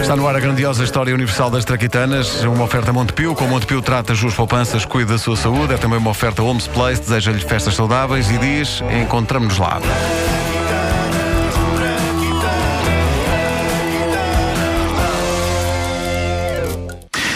Está 0.00 0.16
no 0.16 0.28
ar 0.28 0.36
a 0.36 0.40
grandiosa 0.40 0.84
história 0.84 1.14
universal 1.14 1.50
das 1.50 1.64
traquitanas, 1.64 2.42
uma 2.44 2.64
oferta 2.64 2.92
Montepio. 2.92 3.34
Com 3.34 3.46
Montepio 3.46 3.80
trata 3.80 4.14
suas 4.14 4.34
poupanças, 4.34 4.84
cuida 4.84 5.12
da 5.12 5.18
sua 5.18 5.36
saúde. 5.36 5.74
É 5.74 5.76
também 5.78 5.98
uma 5.98 6.10
oferta 6.10 6.42
Homes 6.42 6.66
Place, 6.66 7.00
deseja-lhe 7.00 7.40
festas 7.40 7.74
saudáveis 7.74 8.30
e 8.30 8.38
diz: 8.38 8.82
encontramos-nos 9.02 9.58
lá. 9.58 9.80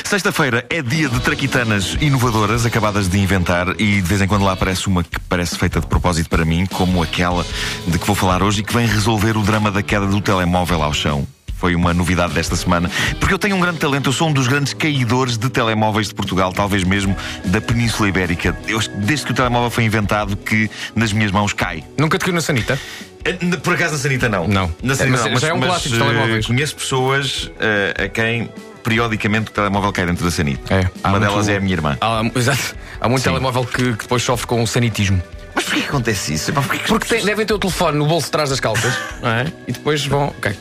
Sexta-feira 0.08 0.64
é 0.70 0.80
dia 0.80 1.06
de 1.06 1.20
traquitanas 1.20 1.96
inovadoras 2.00 2.64
acabadas 2.64 3.08
de 3.08 3.18
inventar 3.18 3.78
e 3.78 4.00
de 4.00 4.08
vez 4.08 4.22
em 4.22 4.26
quando 4.26 4.42
lá 4.42 4.52
aparece 4.52 4.86
uma 4.86 5.04
que 5.04 5.20
parece 5.20 5.58
feita 5.58 5.80
de 5.80 5.86
propósito 5.86 6.30
para 6.30 6.46
mim, 6.46 6.64
como 6.64 7.02
aquela 7.02 7.44
de 7.86 7.98
que 7.98 8.06
vou 8.06 8.16
falar 8.16 8.42
hoje 8.42 8.60
e 8.60 8.64
que 8.64 8.72
vem 8.72 8.86
resolver 8.86 9.36
o 9.36 9.42
drama 9.42 9.70
da 9.70 9.82
queda 9.82 10.06
do 10.06 10.18
telemóvel 10.22 10.82
ao 10.82 10.94
chão. 10.94 11.26
Foi 11.58 11.74
uma 11.74 11.92
novidade 11.92 12.32
desta 12.34 12.54
semana. 12.54 12.88
Porque 13.18 13.34
eu 13.34 13.38
tenho 13.38 13.56
um 13.56 13.60
grande 13.60 13.78
talento, 13.78 14.08
eu 14.08 14.12
sou 14.12 14.28
um 14.28 14.32
dos 14.32 14.46
grandes 14.46 14.72
caidores 14.74 15.36
de 15.36 15.50
telemóveis 15.50 16.08
de 16.08 16.14
Portugal, 16.14 16.52
talvez 16.52 16.84
mesmo 16.84 17.16
da 17.46 17.60
Península 17.60 18.08
Ibérica. 18.08 18.56
Eu, 18.68 18.78
desde 18.96 19.26
que 19.26 19.32
o 19.32 19.34
telemóvel 19.34 19.68
foi 19.70 19.84
inventado, 19.84 20.36
que 20.36 20.70
nas 20.94 21.12
minhas 21.12 21.32
mãos 21.32 21.52
cai. 21.52 21.82
Nunca 21.98 22.16
te 22.16 22.24
caiu 22.24 22.34
na 22.34 22.40
sanita? 22.40 22.78
Eh, 23.24 23.32
Por 23.62 23.74
acaso 23.74 23.94
na 23.94 23.98
Sanita 23.98 24.28
não. 24.28 24.46
Não. 24.46 24.72
Na 24.82 24.94
Sanita 24.94 25.18
mas 25.24 25.32
não. 25.32 25.40
já 25.40 25.48
é 25.48 25.52
um 25.52 25.60
clássico 25.60 25.96
de 25.96 26.00
eh, 26.00 26.06
telemóveis. 26.06 26.46
Conheço 26.46 26.76
pessoas 26.76 27.50
eh, 27.58 28.04
a 28.04 28.08
quem 28.08 28.48
periodicamente 28.84 29.50
o 29.50 29.52
telemóvel 29.52 29.92
cai 29.92 30.06
dentro 30.06 30.24
da 30.24 30.30
Sanita. 30.30 30.72
É. 30.72 30.88
Uma 31.02 31.18
muito- 31.18 31.28
delas 31.28 31.48
é 31.48 31.56
a 31.56 31.60
minha 31.60 31.72
irmã. 31.74 31.98
Há, 32.00 32.22
exato. 32.38 32.76
Há 33.00 33.08
muito 33.08 33.22
Sim. 33.24 33.30
telemóvel 33.30 33.64
que, 33.64 33.82
que 33.94 34.02
depois 34.04 34.22
sofre 34.22 34.46
com 34.46 34.62
o 34.62 34.66
sanitismo. 34.66 35.20
Mas 35.54 35.64
porquê 35.64 35.80
que 35.80 35.88
acontece 35.88 36.34
isso? 36.34 36.52
Porquê 36.52 36.78
que 36.78 36.86
Porque 36.86 37.06
tem- 37.08 37.24
devem 37.24 37.44
ter 37.44 37.52
o 37.54 37.58
telefone 37.58 37.98
no 37.98 38.06
bolso 38.06 38.26
de 38.26 38.30
trás 38.30 38.48
das 38.50 38.60
calças, 38.60 38.94
é? 39.24 39.50
E 39.66 39.72
depois 39.72 40.06
vão. 40.06 40.28
Ok. 40.28 40.56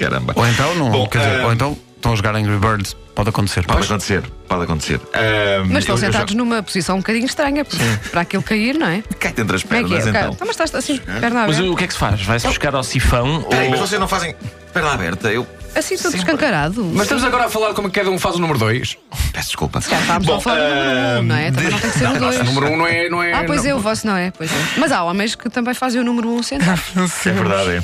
Caramba. 0.00 0.32
Ou 0.36 0.46
então, 0.48 0.74
não, 0.74 0.90
Bom, 0.90 1.06
quer 1.08 1.18
dizer, 1.18 1.40
eh, 1.40 1.44
ou 1.44 1.52
então 1.52 1.76
estão 1.96 2.12
a 2.12 2.16
jogar 2.16 2.34
Angry 2.34 2.56
Birds. 2.58 2.96
Pode 3.14 3.28
acontecer. 3.28 3.66
Pode 3.66 3.84
acontecer, 3.84 4.22
pode 4.48 4.62
acontecer. 4.64 5.00
Ah, 5.12 5.62
Mas 5.68 5.80
estão 5.80 5.94
eu- 5.96 6.02
eu 6.02 6.06
sentados 6.12 6.32
já- 6.32 6.38
numa 6.38 6.62
posição 6.62 6.96
um 6.96 6.98
bocadinho 7.00 7.26
estranha 7.26 7.64
porque 7.66 7.84
para 8.10 8.22
aquilo 8.22 8.42
cair, 8.42 8.78
não 8.78 8.86
é? 8.86 9.02
Cai 9.20 9.34
entre 9.36 9.56
as 9.56 9.62
Como 9.62 9.74
é 9.74 9.80
pernas, 9.82 10.06
é? 10.06 10.08
então. 10.10 10.30
Então, 10.32 10.46
mas 10.46 10.50
estás 10.50 10.74
assim, 10.74 10.96
perna 10.98 11.46
Mas 11.46 11.56
aberta. 11.56 11.70
o 11.72 11.76
que 11.76 11.84
é 11.84 11.86
que 11.86 11.92
se 11.92 11.98
faz? 11.98 12.22
Vai-se 12.22 12.46
buscar 12.46 12.74
ao 12.74 12.82
sifão 12.82 13.42
Peraí, 13.42 13.68
mas 13.68 13.80
ou. 13.80 13.86
vocês 13.86 14.00
não 14.00 14.08
fazem 14.08 14.34
perna 14.72 14.92
aberta? 14.94 15.30
Eu 15.30 15.46
Assim 15.74 15.96
tudo 15.96 16.04
sempre- 16.10 16.18
escancarado. 16.18 16.84
Mas 16.92 17.02
estamos 17.02 17.24
agora 17.24 17.46
a 17.46 17.48
falar 17.50 17.74
como 17.74 17.88
é 17.88 17.90
que 17.90 17.98
cada 17.98 18.10
um 18.10 18.18
faz 18.18 18.36
o 18.36 18.38
número 18.38 18.58
2. 18.58 18.96
Peço 19.32 19.46
desculpa. 19.48 19.80
Já 19.80 20.00
estávamos 20.00 20.26
Bom, 20.26 20.36
a 20.36 20.40
falar 20.40 20.56
do 20.58 20.74
número 20.74 21.20
1, 21.20 21.22
não 21.22 21.36
é? 21.36 21.50
Também 21.50 21.66
ah, 21.66 21.70
não 21.70 21.78
tem 21.78 21.90
que 21.90 21.98
ser 21.98 22.08
o 22.08 22.18
2. 22.18 22.40
O 22.40 22.44
número 22.44 22.66
1 22.66 22.72
um 22.72 22.76
não 22.76 22.86
é. 22.86 23.08
Não 23.08 23.22
é 23.22 23.32
Ah, 23.32 23.44
pois 23.46 23.62
não. 23.64 23.70
é, 23.70 23.74
o 23.74 23.78
vosso 23.78 24.06
não 24.06 24.16
é, 24.16 24.30
pois 24.30 24.50
é. 24.52 24.56
Mas 24.78 24.92
há 24.92 25.02
homens 25.04 25.34
que 25.34 25.48
também 25.48 25.72
fazem 25.74 26.00
o 26.00 26.04
número 26.04 26.28
1 26.28 26.36
um 26.36 26.42
sentado. 26.42 26.80
É 27.26 27.30
verdade, 27.32 27.70
é. 27.76 27.80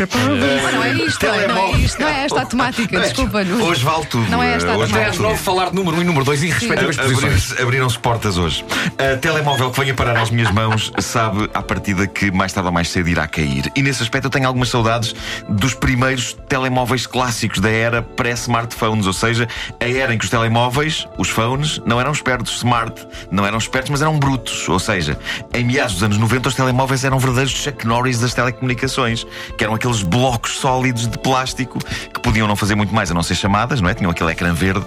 Mas 0.62 0.75
não 0.75 0.84
é 0.84 0.93
isto, 0.93 1.27
não 1.27 1.34
é, 1.34 1.47
não 1.48 1.59
é 1.59 1.70
isto, 1.73 2.01
não 2.01 2.09
é 2.09 2.25
esta 2.25 2.41
a 2.43 2.47
temática, 2.47 3.01
desculpa. 3.01 3.45
Não. 3.45 3.65
Hoje 3.67 3.84
vale 3.84 4.06
tudo. 4.06 4.28
Não 4.31 4.43
é 4.43 4.55
esta 4.55 4.73
a 4.73 4.77
Hoje 4.77 4.93
temática. 4.93 4.98
vale 4.98 5.11
às 5.11 5.17
tudo. 5.17 5.28
9 5.28 5.43
falar 5.43 5.71
de 5.71 5.77
número 5.77 5.97
1 5.97 5.98
um 5.98 6.03
e 6.03 6.05
número 6.05 6.25
2 6.25 6.43
e 6.43 6.47
respectivas 6.50 6.97
posições. 6.97 7.53
Abriram-se 7.53 7.62
abriram-se 7.62 7.98
portas 7.98 8.37
hoje. 8.39 8.65
A 8.98 9.17
telemóvel 9.19 9.71
que 9.71 9.81
venha 9.81 9.95
parar 9.95 10.17
às 10.21 10.31
minhas 10.31 10.50
mãos 10.50 10.93
sabe 10.98 11.48
à 11.55 11.62
partida 11.62 12.06
que 12.06 12.31
mais 12.31 12.53
tarde 12.53 12.67
ou 12.67 12.73
mais 12.73 12.89
cedo 12.91 13.09
irá 13.09 13.27
cair. 13.28 13.71
E 13.77 13.83
nesse 13.83 14.03
aspecto 14.03 14.27
eu 14.27 14.31
tenho 14.31 14.47
algumas 14.47 14.69
saudades 14.69 15.15
dos 15.48 15.75
primeiros 15.75 16.37
telemóveis 16.48 17.06
clássicos 17.06 17.61
da 17.61 17.71
era 17.77 18.03
pré-smartphones, 18.03 19.07
ou 19.07 19.13
seja, 19.13 19.49
a 19.81 19.85
era 19.89 20.15
em 20.15 20.19
que 20.19 20.25
os 20.25 20.31
telemóveis, 20.31 21.07
os 21.19 21.29
phones, 21.29 21.81
não 21.87 22.01
eram 22.01 22.13
espertos, 22.13 22.57
smart, 22.57 23.07
não 23.31 23.47
eram 23.47 23.59
espertos, 23.59 23.91
mas 23.91 24.03
eram 24.03 24.19
brutos. 24.19 24.69
Ou 24.69 24.79
seja, 24.79 25.19
em 25.55 25.65
meados 25.65 25.95
dos 25.95 26.03
anos 26.03 26.19
90 26.19 26.49
os 26.49 26.55
telemóveis 26.55 27.05
eram 27.05 27.19
verdadeiros 27.19 27.53
Chuck 27.53 27.87
Norris 27.87 28.19
das 28.21 28.35
telecomunicações, 28.35 29.27
que 29.57 29.65
eram 29.65 29.75
aqueles 29.75 30.03
blocos 30.03 30.53
sólidos 30.59 31.07
de 31.09 31.19
plástico 31.19 31.79
que 32.13 32.21
podiam 32.21 32.47
não 32.49 32.57
fazer 32.57 32.75
muito 32.75 32.95
mais 32.95 33.11
a 33.11 33.15
não 33.15 33.23
ser 33.23 33.35
chamadas, 33.35 33.81
não 33.81 33.89
é? 33.89 33.95
Tinham 33.95 34.11
aquele 34.11 34.31
ecrã 34.33 34.53
verde. 34.53 34.85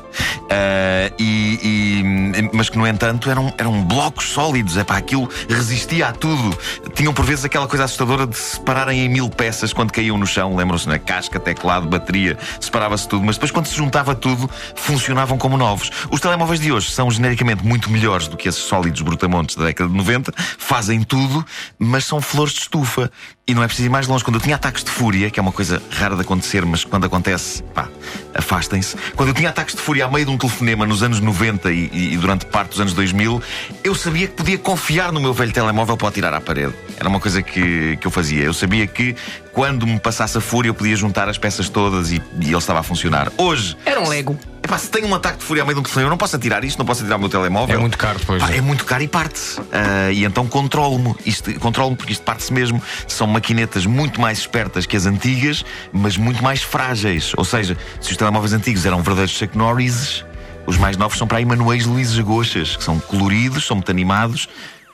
Ah, 0.50 1.12
e, 1.20 1.59
e- 1.64 2.50
mas 2.53 2.70
que, 2.70 2.78
no 2.78 2.88
entanto, 2.88 3.30
eram, 3.30 3.53
eram 3.58 3.84
blocos 3.84 4.30
sólidos. 4.30 4.78
É 4.78 4.84
pá, 4.84 4.98
aquilo 4.98 5.30
resistia 5.48 6.08
a 6.08 6.12
tudo. 6.12 6.58
Tinham 6.94 7.13
por 7.13 7.25
vezes 7.25 7.46
aquela 7.46 7.68
coisa 7.68 7.86
assustadora 7.86 8.25
de 8.25 8.38
se 8.38 8.56
separarem 8.56 9.06
em 9.06 9.09
mil 9.09 9.30
peças 9.30 9.72
quando 9.74 9.92
caíam 9.92 10.18
no 10.18 10.25
chão. 10.28 10.56
Lembram-se, 10.56 10.88
na 10.88 11.00
casca, 11.00 11.40
teclado, 11.40 11.88
bateria, 11.88 12.38
separava-se 12.79 13.07
tudo. 13.07 13.25
Mas 13.25 13.35
depois, 13.35 13.51
quando 13.51 13.66
se 13.66 13.75
juntava 13.75 14.16
tudo, 14.16 14.50
funcionavam 14.75 15.38
como 15.38 15.57
novos. 15.57 15.91
Os 16.09 16.22
telemóveis 16.22 16.59
de 16.59 16.72
hoje 16.72 16.90
são 16.91 17.12
genericamente 17.12 17.63
muito 17.66 17.90
melhores 17.90 18.28
do 18.28 18.38
que 18.38 18.47
esses 18.47 18.62
sólidos 18.62 19.01
brutamontes 19.01 19.56
da 19.56 19.66
década 19.66 19.90
de 19.90 19.97
90. 19.97 20.34
Fazem 20.57 21.03
tudo, 21.03 21.45
mas 21.78 22.06
são 22.06 22.22
flores 22.22 22.53
de 22.53 22.62
estufa. 22.62 23.12
E 23.50 23.54
não 23.56 23.64
é 23.64 23.66
preciso 23.66 23.88
ir 23.88 23.90
mais 23.90 24.06
longe. 24.06 24.24
Quando 24.24 24.36
eu 24.36 24.42
tinha 24.42 24.56
ataques 24.56 24.84
de 24.84 24.92
fúria, 24.92 25.32
que 25.32 25.40
é 25.40 25.42
uma 25.42 25.52
coisa 25.52 25.82
rara 25.90 26.14
de 26.16 26.22
acontecer, 26.22 26.64
mas 26.68 26.84
quando 26.86 27.06
acontece, 27.06 27.64
pá, 27.74 27.90
afastem-se. 28.36 28.96
Quando 29.16 29.30
eu 29.30 29.34
tinha 29.34 29.50
ataques 29.50 29.74
de 29.74 29.82
fúria 29.82 30.06
a 30.06 30.08
meio 30.08 30.24
de 30.28 30.32
um 30.32 30.38
telefonema 30.38 30.86
nos 30.86 31.02
anos 31.02 31.20
90 31.20 31.72
e, 31.72 31.90
e- 32.14 32.18
durante 32.18 32.46
parte 32.46 32.70
dos 32.70 32.80
anos 32.80 32.94
2000, 32.94 33.42
eu 33.84 33.96
sabia 33.96 34.28
que 34.28 34.36
podia 34.36 34.58
confiar 34.60 35.12
no 35.12 35.20
meu 35.20 35.34
velho 35.34 35.52
telemóvel 35.52 35.98
para 35.98 36.08
o 36.10 36.12
tirar 36.12 36.32
à 36.32 36.40
parede. 36.40 36.76
Era 36.96 37.10
uma 37.10 37.20
coisa 37.20 37.42
que, 37.42 37.98
que 37.98 38.06
eu 38.06 38.12
fazia. 38.12 38.44
Eu 38.44 38.54
sabia 38.54 38.86
que 38.86 39.16
quando 39.52 39.88
me 39.88 40.00
passasse 40.00 40.38
a 40.38 40.42
fúria 40.42 40.70
eu 40.70 40.76
podia 40.76 40.96
juntar 40.96 41.28
as 41.28 41.40
peças 41.40 41.70
todas 41.70 42.12
e, 42.12 42.22
e 42.40 42.46
ele 42.50 42.56
estava 42.56 42.81
a 42.81 42.84
funcionar. 42.84 43.31
Hoje, 43.36 43.76
Era 43.84 44.00
um 44.00 44.08
Lego. 44.08 44.38
Epá, 44.69 44.78
se 44.78 44.90
tenho 44.90 45.07
um 45.07 45.16
ataque 45.16 45.40
de 45.40 45.44
fúria 45.44 45.63
a 45.63 45.66
meio 45.66 45.75
de 45.75 45.80
um 45.80 45.84
telefonema, 45.84 46.07
eu 46.07 46.12
não 46.12 46.18
posso 46.18 46.35
atirar 46.35 46.63
isto, 46.63 46.78
não 46.78 46.85
posso 46.85 47.02
atirar 47.02 47.18
o 47.18 47.19
meu 47.19 47.30
telemóvel. 47.30 47.75
É 47.75 47.80
muito 47.80 47.97
caro, 47.97 48.19
pois. 48.25 48.41
Pá, 48.41 48.52
é 48.52 48.62
muito 48.62 48.85
caro 48.85 49.03
e 49.03 49.07
parte-se. 49.07 49.59
Ah, 49.72 50.12
e 50.12 50.24
então 50.24 50.47
controlo-me. 50.47 51.16
Controlo-me 51.59 51.97
porque 51.97 52.13
isto 52.13 52.24
parte-se 52.24 52.53
mesmo. 52.53 52.81
São 53.07 53.25
maquinetas 53.25 53.85
muito 53.85 54.22
mais 54.22 54.38
espertas 54.38 54.85
que 54.85 54.96
as 54.96 55.06
antigas, 55.06 55.66
mas 55.91 56.16
muito 56.16 56.44
mais 56.44 56.62
frágeis. 56.62 57.34
Ou 57.35 57.44
seja, 57.44 57.75
se 58.00 58.12
os 58.12 58.18
telemóveis 58.18 58.53
antigos 58.53 58.85
eram 58.85 58.97
verdadeiros 58.97 59.31
Chuck 59.31 59.57
Norrises, 59.57 60.24
os 60.68 60.78
mais 60.78 60.96
novos 60.96 61.18
são 61.18 61.28
para 61.28 61.40
aí 61.40 61.46
Manuéis 61.46 61.86
Luíses 61.86 62.18
Goxas, 62.19 62.75
que 62.75 62.84
são 62.84 63.00
coloridos, 63.00 63.66
são 63.66 63.78
muito 63.78 63.90
animados. 63.90 64.47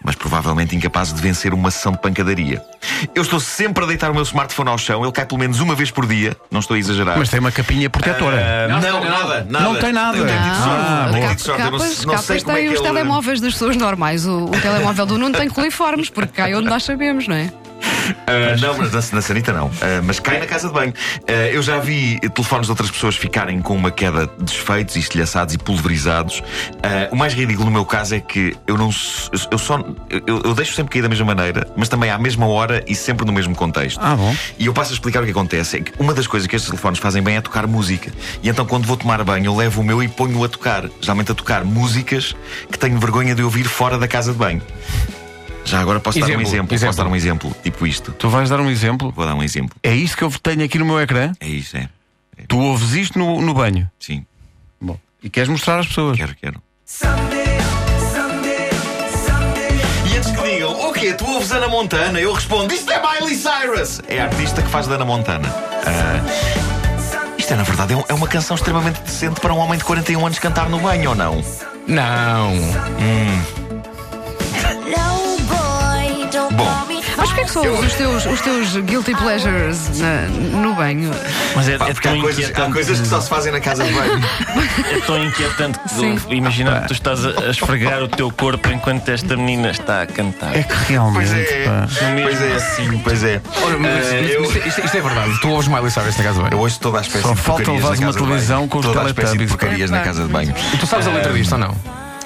Mas 0.05 0.13
provavelmente 0.15 0.75
incapazes 0.75 1.13
de 1.13 1.19
vencer 1.21 1.51
uma 1.53 1.71
sessão 1.71 1.91
de 1.91 1.97
pancadaria. 1.97 2.61
Eu 3.15 3.23
estou 3.23 3.39
sempre 3.39 3.83
a 3.83 3.87
deitar 3.87 4.11
o 4.11 4.13
meu 4.13 4.21
smartphone 4.21 4.69
ao 4.69 4.77
chão, 4.77 5.01
ele 5.03 5.11
cai 5.11 5.25
pelo 5.25 5.39
menos 5.39 5.59
uma 5.59 5.73
vez 5.73 5.89
por 5.89 6.05
dia, 6.05 6.37
não 6.51 6.59
estou 6.59 6.75
a 6.75 6.77
exagerar. 6.79 7.17
Mas 7.17 7.29
tem 7.29 7.39
uma 7.39 7.51
capinha 7.51 7.89
protetora. 7.89 8.37
Ah, 8.37 8.67
não, 8.67 8.79
Não, 8.81 9.03
não, 9.03 9.09
nada, 9.09 9.47
nada. 9.49 9.65
Não 9.65 9.75
tem 9.75 9.91
nada. 9.91 10.17
Sorte. 10.17 10.31
Ah, 10.31 11.07
boa. 11.11 11.27
tido 11.29 11.39
sorte. 11.41 11.61
Eu 11.61 11.71
não- 11.71 11.79
capas, 11.79 12.05
não 12.05 12.17
sei 12.19 12.35
capas 12.35 12.43
como 12.43 12.57
é 12.57 12.61
que 12.61 12.67
os 12.67 12.73
ele- 12.75 12.83
telemóveis 12.83 13.41
das 13.41 13.53
pessoas 13.53 13.75
normais. 13.75 14.27
O, 14.27 14.45
o 14.45 14.51
telemóvel 14.61 15.05
do 15.07 15.17
Nuno 15.17 15.35
tem 15.35 15.49
coliformes, 15.49 16.09
porque 16.09 16.33
cai 16.33 16.53
onde 16.53 16.69
nós 16.69 16.83
sabemos, 16.83 17.27
não 17.27 17.35
é? 17.35 17.51
Ah, 18.27 18.55
não, 18.59 18.77
mas 18.77 18.91
na, 18.91 19.15
na 19.17 19.21
sanita 19.21 19.53
não. 19.53 19.71
Ah, 19.81 20.01
mas 20.03 20.19
cai 20.19 20.39
na 20.39 20.45
casa 20.45 20.67
de 20.67 20.73
banho. 20.73 20.93
Ah, 21.27 21.31
eu 21.47 21.61
já 21.61 21.79
vi 21.79 22.19
telefones 22.19 22.67
de 22.67 22.71
outras 22.71 22.91
pessoas 22.91 23.15
ficarem 23.15 23.61
com 23.61 23.75
uma 23.75 23.91
queda 23.91 24.29
desfeitos, 24.39 24.95
estilhaçados 24.95 25.53
e 25.53 25.57
pulverizados. 25.57 26.43
O 27.11 27.15
mais 27.15 27.33
ridículo 27.33 27.65
no 27.65 27.71
meu 27.71 27.85
caso 27.85 28.15
é 28.15 28.19
que 28.19 28.55
eu 28.67 28.77
não. 28.77 28.89
Eu 29.51 29.57
só. 29.57 29.79
Eu, 30.09 30.41
eu 30.43 30.53
deixo 30.53 30.73
sempre 30.73 30.93
cair 30.93 31.01
da 31.01 31.09
mesma 31.09 31.25
maneira, 31.25 31.67
mas 31.75 31.89
também 31.89 32.09
à 32.09 32.17
mesma 32.17 32.47
hora 32.47 32.83
e 32.87 32.95
sempre 32.95 33.25
no 33.25 33.33
mesmo 33.33 33.55
contexto. 33.55 33.99
Ah, 34.01 34.15
bom. 34.15 34.35
E 34.57 34.65
eu 34.65 34.73
passo 34.73 34.91
a 34.91 34.93
explicar 34.93 35.21
o 35.21 35.25
que 35.25 35.31
acontece. 35.31 35.77
É 35.77 35.81
que 35.81 35.93
uma 35.99 36.13
das 36.13 36.27
coisas 36.27 36.47
que 36.47 36.55
estes 36.55 36.69
telefones 36.69 36.99
fazem 36.99 37.21
bem 37.21 37.37
é 37.37 37.41
tocar 37.41 37.67
música. 37.67 38.11
E 38.41 38.49
então, 38.49 38.65
quando 38.65 38.85
vou 38.85 38.97
tomar 38.97 39.23
banho, 39.23 39.45
eu 39.45 39.55
levo 39.55 39.81
o 39.81 39.83
meu 39.83 40.01
e 40.01 40.07
ponho-o 40.07 40.43
a 40.43 40.49
tocar. 40.49 40.89
Geralmente 41.01 41.31
a 41.31 41.35
tocar 41.35 41.63
músicas 41.63 42.35
que 42.71 42.77
tenho 42.77 42.99
vergonha 42.99 43.35
de 43.35 43.43
ouvir 43.43 43.65
fora 43.65 43.97
da 43.97 44.07
casa 44.07 44.31
de 44.31 44.37
banho. 44.37 44.61
Já 45.65 45.79
agora 45.81 45.99
posso 45.99 46.19
dar 46.19 46.25
um 46.25 46.29
Exemplo, 46.29 46.47
exemplo. 46.47 46.73
exemplo. 46.75 46.87
Posso 46.95 46.97
dar 47.03 47.09
um 47.11 47.15
exemplo, 47.15 47.55
tipo 47.63 47.85
isto. 47.87 48.11
Tu 48.13 48.29
vais 48.29 48.49
dar 48.49 48.59
um 48.59 48.69
exemplo? 48.69 49.11
Vou 49.11 49.25
dar 49.25 49.33
um 49.35 49.43
exemplo. 49.43 49.75
É 49.83 49.93
isto 49.93 50.15
que 50.17 50.23
eu 50.23 50.31
tenho 50.41 50.63
aqui 50.63 50.77
no 50.79 50.85
meu 50.85 50.99
ecrã? 51.01 51.33
É 51.39 51.47
isso, 51.47 51.75
é. 51.75 51.89
Tu 52.47 52.57
ouves 52.59 52.93
isto 52.93 53.17
no, 53.17 53.41
no 53.41 53.53
banho? 53.53 53.89
Sim, 53.99 54.25
Bom. 54.79 54.97
E 55.23 55.29
queres 55.29 55.49
mostrar 55.49 55.79
às 55.79 55.87
pessoas? 55.87 56.15
quero, 56.17 56.35
quero. 56.39 56.61
E 60.05 60.17
antes 60.17 60.31
que 60.31 60.41
digam, 60.43 60.89
o 60.89 60.93
quê? 60.93 61.13
Tu 61.13 61.25
ouves 61.25 61.51
Ana 61.51 61.67
Montana? 61.67 62.19
Eu 62.19 62.31
respondo, 62.33 62.71
isto 62.73 62.91
é 62.91 63.01
Miley 63.01 63.35
Cyrus! 63.35 64.01
É 64.07 64.19
a 64.21 64.25
artista 64.25 64.61
que 64.61 64.69
faz 64.69 64.85
da 64.87 64.95
Ana 64.95 65.05
Montana. 65.05 65.49
Ah, 65.85 66.21
isto 67.37 67.53
é, 67.53 67.55
na 67.55 67.63
verdade, 67.63 67.93
é 67.93 67.97
um- 67.97 68.03
é 68.07 68.13
uma 68.13 68.27
canção 68.27 68.55
extremamente 68.55 69.01
decente 69.01 69.39
para 69.41 69.53
um 69.53 69.57
homem 69.57 69.77
de 69.79 69.83
41 69.83 70.25
anos 70.25 70.37
cantar 70.39 70.69
no 70.69 70.79
banho, 70.79 71.09
ou 71.09 71.15
não? 71.15 71.43
Não. 71.87 72.53
No 72.55 72.61
boy, 75.01 75.24
Mas 77.25 77.33
porquê 77.33 77.45
que 77.45 77.51
só 77.51 77.61
usas 77.61 77.85
os 77.85 77.93
teus, 77.95 78.25
os 78.27 78.41
teus 78.41 78.77
guilty 78.85 79.15
pleasures 79.15 79.99
na- 79.99 80.27
no 80.59 80.75
banho? 80.75 81.11
Mas 81.55 81.67
é, 81.69 81.77
Pá, 81.77 81.87
é 81.89 81.93
porque 81.93 82.07
há 82.07 82.11
tão 82.11 82.21
coisas, 82.21 82.39
há 82.39 82.47
inquietante. 82.49 82.71
coisas 82.73 82.99
que 83.01 83.07
só 83.07 83.19
se 83.21 83.29
fazem 83.29 83.51
na 83.51 83.59
casa 83.59 83.83
de 83.83 83.91
banho. 83.93 84.21
É 84.91 84.99
tão 85.01 85.17
inquietante 85.23 85.79
que 85.79 85.89
Sim. 85.89 86.15
tu, 86.17 86.33
imagina 86.33 86.81
que 86.81 86.87
tu 86.87 86.93
estás 86.93 87.25
a, 87.25 87.29
a 87.29 87.49
esfregar 87.49 88.03
o 88.03 88.07
teu 88.07 88.29
corpo 88.31 88.69
enquanto 88.69 89.07
esta 89.09 89.35
menina 89.35 89.71
está 89.71 90.01
a 90.03 90.05
cantar. 90.07 90.55
É 90.55 90.63
que 90.63 90.73
realmente. 90.89 91.15
Pois 91.29 91.33
é, 91.33 91.63
pá. 91.65 91.87
pois 92.23 92.41
é, 92.41 92.53
assim. 92.55 92.97
pois 93.03 93.23
é. 93.23 93.41
Olha, 93.63 93.77
mas 93.77 93.91
Ah, 93.91 94.19
isto, 94.21 94.33
eu- 94.33 94.43
isto- 94.43 94.67
isto- 94.67 94.85
isto 94.85 94.97
é 94.97 95.01
verdade. 95.01 95.39
Tu 95.41 95.49
ouves 95.49 95.67
Miley 95.67 95.89
Cyrus 95.91 96.17
na 96.17 96.23
casa 96.23 96.33
de 96.33 96.39
Eu 96.45 96.49
banho. 96.49 96.61
ouço 96.61 96.79
toda 96.79 96.97
a 96.99 97.01
espécie 97.01 97.23
Só 97.23 97.33
de 97.33 97.39
falta 97.41 97.63
porcarias 97.63 97.81
levares 97.83 97.99
na 97.99 98.05
uma 98.07 98.13
casa 98.13 98.19
de 98.19 98.25
banho. 98.25 98.29
televisão 98.35 98.67
com 98.67 98.79
os 98.79 98.85
Toda 98.85 98.99
a 98.99 99.03
espécie 99.05 99.13
de 99.15 99.23
Teletubbies. 99.37 99.49
porcarias 99.51 99.89
na 99.91 99.99
casa 100.01 100.23
de 100.23 100.29
banho. 100.31 100.53
E 100.73 100.77
tu 100.77 100.85
sabes 100.87 101.07
a 101.07 101.11
letra 101.11 101.33
disto 101.33 101.51
ou 101.53 101.57
não? 101.57 101.75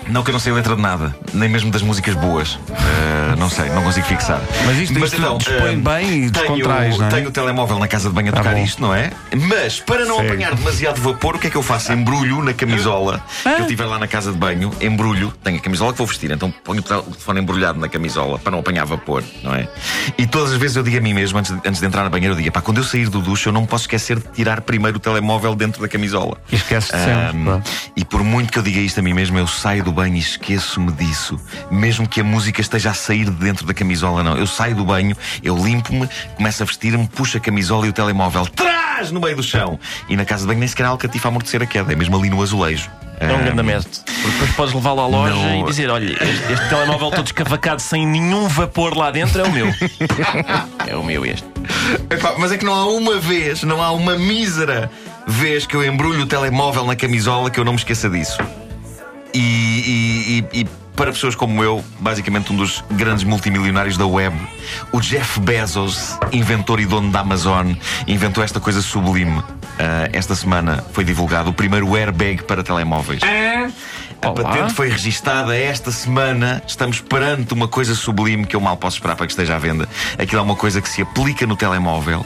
Não 0.09 0.23
que 0.23 0.31
eu 0.31 0.33
não 0.33 0.39
sei 0.39 0.51
a 0.51 0.55
letra 0.55 0.75
de 0.75 0.81
nada, 0.81 1.15
nem 1.33 1.47
mesmo 1.47 1.69
das 1.71 1.81
músicas 1.83 2.15
boas. 2.15 2.55
Uh, 2.55 3.35
não 3.37 3.49
sei, 3.49 3.69
não 3.69 3.83
consigo 3.83 4.07
fixar. 4.07 4.41
Mas 4.65 4.77
isto- 4.77 4.97
isto 4.97 5.37
dispõe 5.37 5.75
uh, 5.75 5.79
bem 5.81 6.05
e 6.25 6.31
tenho, 6.31 6.31
descontrais, 6.31 6.97
não 6.97 7.05
é? 7.05 7.09
Tenho 7.09 7.29
o 7.29 7.31
telemóvel 7.31 7.77
na 7.79 7.87
casa 7.87 8.09
de 8.09 8.15
banho 8.15 8.29
a 8.29 8.31
Tá 8.31 8.37
tocar 8.39 8.55
bom. 8.55 8.63
isto, 8.63 8.81
não 8.81 8.93
é? 8.93 9.11
Mas 9.47 9.79
para 9.79 10.05
não 10.05 10.15
Segue. 10.17 10.27
apanhar 10.29 10.55
demasiado 10.55 10.99
vapor, 10.99 11.35
o 11.35 11.39
que 11.39 11.47
é 11.47 11.49
que 11.49 11.55
eu 11.55 11.61
faço? 11.61 11.93
Embrulho 11.93 12.43
na 12.43 12.53
camisola 12.53 13.23
que 13.43 13.61
eu 13.61 13.67
tiver 13.67 13.85
lá 13.85 13.99
na 13.99 14.07
casa 14.07 14.31
de 14.31 14.37
banho, 14.37 14.71
embrulho, 14.81 15.31
tenho 15.43 15.57
a 15.57 15.61
camisola 15.61 15.91
que 15.91 15.97
vou 15.99 16.07
vestir, 16.07 16.31
então 16.31 16.51
ponho 16.63 16.79
o 16.79 16.83
tel- 16.83 16.99
o 16.99 17.11
telefone 17.11 17.41
embrulhado 17.41 17.79
na 17.79 17.87
camisola 17.87 18.39
para 18.39 18.51
não 18.51 18.59
apanhar 18.59 18.85
vapor, 18.85 19.23
não 19.43 19.53
é? 19.53 19.67
E 20.17 20.25
todas 20.25 20.51
as 20.53 20.57
vezes 20.57 20.75
eu 20.75 20.83
digo 20.83 20.97
a 20.97 21.01
mim 21.01 21.13
mesmo, 21.13 21.37
antes 21.37 21.51
de, 21.51 21.57
antes 21.67 21.79
de 21.79 21.85
entrar 21.85 22.03
na 22.03 22.09
banheira, 22.09 22.33
eu 22.33 22.37
digo, 22.37 22.51
pá, 22.51 22.61
quando 22.61 22.77
eu 22.79 22.83
sair 22.83 23.07
do 23.09 23.19
duche, 23.21 23.47
eu 23.47 23.53
não 23.53 23.65
posso 23.65 23.83
esquecer 23.83 24.17
de 24.17 24.27
tirar 24.33 24.61
primeiro 24.61 24.97
o 24.97 24.99
telemóvel 24.99 25.53
dentro 25.55 25.81
da 25.81 25.87
camisola. 25.87 26.37
E 26.51 26.55
esqueces-te 26.55 26.97
sempre, 26.97 27.11
Ahm, 27.37 27.43
claro. 27.45 27.63
e 27.95 28.03
por 28.03 28.23
muito 28.23 28.51
que 28.51 28.57
eu 28.57 28.63
diga 28.63 28.79
isto 28.79 28.99
a 28.99 29.03
mim 29.03 29.13
mesmo, 29.13 29.37
eu 29.37 29.47
saio 29.47 29.83
do 29.83 29.91
banho 29.99 30.15
e 30.15 30.19
esqueço-me 30.19 30.93
disso. 30.93 31.37
Mesmo 31.69 32.07
que 32.07 32.21
a 32.21 32.23
música 32.23 32.61
esteja 32.61 32.91
a 32.91 32.93
sair 32.93 33.25
de 33.25 33.31
dentro 33.31 33.65
da 33.65 33.73
camisola, 33.73 34.23
não. 34.23 34.37
Eu 34.37 34.47
saio 34.47 34.73
do 34.73 34.85
banho, 34.85 35.15
eu 35.43 35.57
limpo-me, 35.57 36.07
começo 36.37 36.63
a 36.63 36.65
vestir-me, 36.65 37.05
puxo 37.05 37.37
a 37.37 37.39
camisola 37.41 37.85
e 37.85 37.89
o 37.89 37.93
telemóvel 37.93 38.45
trás 38.45 39.11
no 39.11 39.19
meio 39.19 39.35
do 39.35 39.43
chão. 39.43 39.77
E 40.07 40.15
na 40.15 40.23
casa 40.23 40.43
de 40.43 40.47
banho 40.47 40.59
nem 40.59 40.67
sequer 40.69 40.85
há 40.85 40.89
alcatifa 40.89 41.27
a 41.27 41.29
amortecer 41.29 41.61
a 41.61 41.65
queda, 41.65 41.91
é 41.91 41.95
mesmo 41.97 42.15
ali 42.17 42.29
no 42.29 42.41
azulejo. 42.41 42.89
É 43.19 43.33
um 43.33 43.39
grande 43.39 43.61
método. 43.61 43.89
Porque 44.05 44.29
depois 44.31 44.51
podes 44.51 44.73
levá-lo 44.73 45.01
à 45.01 45.07
loja 45.07 45.35
Não. 45.35 45.59
e 45.59 45.63
dizer: 45.65 45.89
olha, 45.89 46.13
este, 46.13 46.53
este 46.53 46.69
telemóvel 46.69 47.11
todo 47.11 47.25
escavacado 47.25 47.81
sem 47.81 48.07
nenhum 48.07 48.47
vapor 48.47 48.97
lá 48.97 49.11
dentro 49.11 49.41
é 49.41 49.43
o 49.43 49.51
meu. 49.51 49.67
é 50.87 50.95
o 50.95 51.03
meu 51.03 51.25
este. 51.25 51.45
Epá, 52.09 52.35
mas 52.37 52.53
é 52.53 52.57
que 52.57 52.63
não 52.63 52.73
há 52.73 52.87
uma 52.87 53.19
vez, 53.19 53.63
não 53.63 53.83
há 53.83 53.91
uma 53.91 54.17
mísera 54.17 54.89
vez 55.27 55.65
que 55.65 55.75
eu 55.75 55.83
embrulho 55.83 56.23
o 56.23 56.25
telemóvel 56.25 56.85
na 56.85 56.95
camisola 56.95 57.51
que 57.51 57.59
eu 57.59 57.65
não 57.65 57.73
me 57.73 57.79
esqueça 57.79 58.09
disso. 58.09 58.37
E, 59.33 60.43
e- 60.53 60.61
e- 60.61 60.67
para 60.95 61.13
pessoas 61.13 61.33
como 61.33 61.63
eu, 61.63 61.81
basicamente 62.01 62.51
um 62.51 62.57
dos 62.57 62.83
grandes 62.91 63.23
multimilionários 63.23 63.95
da 63.95 64.05
web, 64.05 64.35
o 64.91 64.99
Jeff 64.99 65.39
Bezos, 65.39 66.17
inventor 66.33 66.81
e 66.81 66.85
dono 66.85 67.09
da 67.09 67.21
Amazon, 67.21 67.71
inventou 68.05 68.43
esta 68.43 68.59
coisa 68.59 68.81
sublime. 68.81 69.41
Ah, 69.79 70.09
esta 70.11 70.35
semana 70.35 70.83
foi 70.91 71.05
divulgado 71.05 71.51
o 71.51 71.53
primeiro 71.53 71.95
airbag 71.95 72.43
para 72.43 72.61
telemóveis. 72.63 73.21
A 74.21 74.27
Olá. 74.31 74.43
patente 74.43 74.73
foi 74.73 74.89
registada 74.89 75.55
esta 75.55 75.89
semana. 75.89 76.61
Estamos 76.67 76.99
perante 76.99 77.53
uma 77.53 77.69
coisa 77.69 77.95
sublime 77.95 78.45
que 78.45 78.53
eu 78.53 78.59
mal 78.59 78.75
posso 78.75 78.97
esperar 78.97 79.15
para 79.15 79.25
que 79.25 79.31
esteja 79.31 79.55
à 79.55 79.57
venda. 79.57 79.87
Aquilo 80.17 80.41
é 80.41 80.43
uma 80.43 80.57
coisa 80.57 80.81
que 80.81 80.89
se 80.89 81.01
aplica 81.01 81.47
no 81.47 81.55
telemóvel, 81.55 82.25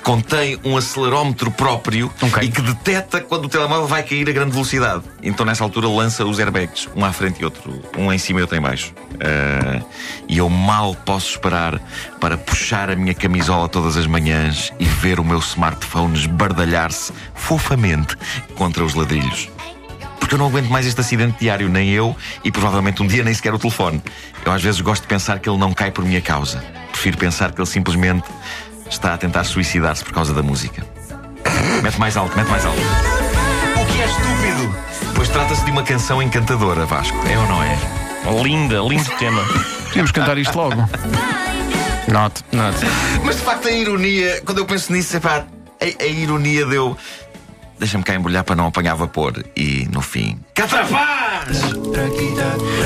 que 0.00 0.02
contém 0.02 0.58
um 0.64 0.76
acelerómetro 0.76 1.50
próprio 1.50 2.10
Ok. 2.22 2.42
e 2.42 2.50
que 2.50 2.62
detecta 2.62 3.20
quando 3.20 3.44
o 3.44 3.48
telemóvel 3.48 3.86
vai 3.86 4.02
cair 4.02 4.28
a 4.28 4.32
grande 4.32 4.52
velocidade. 4.52 5.04
Então, 5.22 5.44
nessa 5.44 5.62
altura, 5.62 5.88
lança 5.88 6.24
os 6.24 6.40
airbags, 6.40 6.88
um 6.96 7.04
à 7.04 7.12
frente 7.12 7.40
e 7.40 7.44
outro, 7.44 7.82
um 7.96 8.10
em 8.12 8.18
cima 8.18 8.40
e 8.40 8.42
outro 8.42 8.56
em 8.56 8.60
baixo. 8.60 8.92
Ah, 9.20 9.82
e 10.26 10.38
eu 10.38 10.48
mal 10.48 10.94
posso 10.94 11.30
esperar 11.30 11.78
para 12.18 12.38
puxar 12.38 12.90
a 12.90 12.96
minha 12.96 13.14
camisola 13.14 13.68
todas 13.68 13.96
as 13.96 14.06
manhãs 14.06 14.72
e 14.80 14.84
ver 14.84 15.20
o 15.20 15.24
meu 15.24 15.38
smartphone 15.38 16.18
esbardalhar-se 16.18 17.12
fofamente 17.34 18.16
contra 18.54 18.82
os 18.82 18.94
ladrilhos. 18.94 19.48
Porque 20.18 20.34
eu 20.34 20.38
não 20.38 20.46
aguento 20.46 20.68
mais 20.68 20.86
este 20.86 21.00
acidente 21.00 21.38
diário, 21.40 21.68
nem 21.68 21.90
eu 21.90 22.16
e 22.42 22.50
provavelmente 22.50 23.02
um 23.02 23.06
dia 23.06 23.22
nem 23.22 23.34
sequer 23.34 23.52
o 23.52 23.58
telefone. 23.58 24.02
Eu 24.44 24.52
às 24.52 24.62
vezes 24.62 24.80
gosto 24.80 25.02
de 25.02 25.08
pensar 25.08 25.38
que 25.40 25.48
ele 25.48 25.58
não 25.58 25.74
cai 25.74 25.90
por 25.90 26.04
minha 26.04 26.20
causa. 26.20 26.64
Prefiro 26.92 27.18
pensar 27.18 27.52
que 27.52 27.60
ele 27.60 27.68
simplesmente 27.68 28.24
está 28.90 29.14
a 29.14 29.18
tentar 29.18 29.44
suicidar-se 29.44 30.04
por 30.04 30.12
causa 30.12 30.34
da 30.34 30.42
música. 30.42 30.84
Mete 31.82 31.98
mais 31.98 32.16
alto, 32.16 32.36
mete 32.36 32.48
mais 32.48 32.64
alto. 32.66 32.80
O 33.80 33.86
que 33.86 34.02
é 34.02 34.06
estúpido? 34.06 34.76
Pois 35.14 35.28
trata-se 35.28 35.64
de 35.64 35.70
uma 35.70 35.82
canção 35.82 36.22
encantadora, 36.22 36.84
Vasco. 36.84 37.16
É 37.26 37.38
ou 37.38 37.46
não 37.46 37.62
é? 37.62 37.78
Linda, 38.42 38.80
lindo 38.80 39.10
tema. 39.18 39.42
Podíamos 39.86 40.12
cantar 40.12 40.36
isto 40.36 40.56
logo. 40.56 40.76
Not. 42.08 42.44
Nada. 42.52 42.76
Mas 43.24 43.36
de 43.36 43.42
facto 43.42 43.68
a 43.68 43.70
ironia, 43.70 44.42
quando 44.44 44.58
eu 44.58 44.66
penso 44.66 44.92
nisso, 44.92 45.16
é 45.16 45.20
pá, 45.20 45.44
a, 45.80 46.02
a 46.02 46.06
ironia 46.06 46.66
deu. 46.66 46.96
Deixa-me 47.80 48.04
cá 48.04 48.14
embrulhar 48.14 48.44
para 48.44 48.54
não 48.54 48.66
apanhar 48.66 48.94
vapor. 48.94 49.42
E 49.56 49.88
no 49.90 50.02
fim. 50.02 50.38
Catrapaz! 50.54 51.62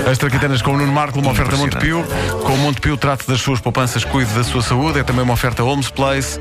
As 0.09 0.17
Traquitanas 0.19 0.63
com 0.63 0.73
o 0.73 0.77
Nuno 0.77 0.93
Marco, 0.93 1.19
uma 1.19 1.33
oferta 1.33 1.57
Montepio. 1.57 2.05
Com 2.45 2.55
o 2.55 2.59
Montepio, 2.59 2.97
trate 2.97 3.27
das 3.27 3.41
suas 3.41 3.61
poupanças, 3.61 4.05
cuide 4.05 4.33
da 4.33 4.45
sua 4.45 4.63
saúde. 4.63 5.01
É 5.01 5.03
também 5.03 5.25
uma 5.25 5.33
oferta 5.33 5.65
Homes 5.65 5.91
Place, 5.91 6.39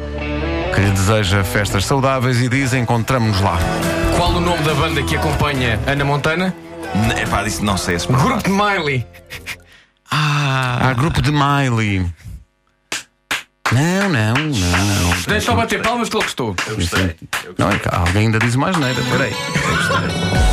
que 0.76 0.80
lhe 0.82 0.92
deseja 0.92 1.44
festas 1.44 1.84
saudáveis 1.88 2.40
e 2.42 2.48
diz: 2.48 2.74
encontramos-nos 2.74 3.42
lá. 3.42 3.58
Qual 4.16 4.30
o 4.30 4.40
nome 4.40 4.62
da 4.62 4.76
banda 4.76 5.02
que 5.02 5.16
acompanha 5.16 5.80
Ana 5.88 6.06
Montana? 6.06 6.54
É 7.18 7.26
pá, 7.26 7.42
disse 7.42 7.64
não 7.64 7.76
sei 7.76 7.98
se 7.98 8.06
Grupo 8.06 8.44
de 8.44 8.52
Miley. 8.52 9.04
Há 10.12 10.94
grupo 10.94 11.24
de 11.24 11.32
Miley. 11.32 12.06
Não, 13.74 14.10
não, 14.10 14.34
não. 14.34 15.22
Deixa 15.28 15.48
só 15.48 15.56
bater 15.56 15.82
palmas 15.82 16.10
que 16.10 16.16
ele 16.18 16.24
gostou. 16.24 16.56
Não, 17.58 17.70
é 17.70 17.80
que 17.80 17.90
alguém 17.92 18.26
ainda 18.28 18.40
diz 18.40 18.56
mais 18.56 18.78
neira. 18.78 19.00
Espera 19.00 19.24
aí. 19.26 20.53